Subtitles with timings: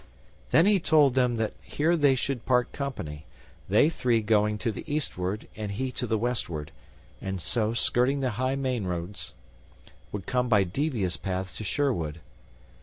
[0.49, 3.27] Then he told them that here they should part company;
[3.69, 6.71] they three going to the eastward and he to the westward,
[7.21, 9.35] and so, skirting the main highroads,
[10.11, 12.19] would come by devious paths to Sherwood.